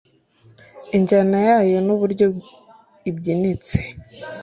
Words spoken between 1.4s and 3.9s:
yayo n'uburyo ibyinitse